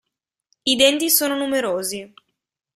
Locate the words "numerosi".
1.37-2.11